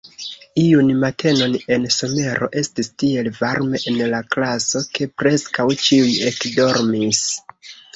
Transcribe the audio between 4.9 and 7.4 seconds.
ke preskaŭ ĉiuj ekdormis.